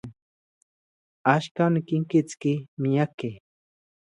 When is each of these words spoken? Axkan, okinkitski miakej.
Axkan, 1.33 1.77
okinkitski 1.79 2.53
miakej. 2.81 3.33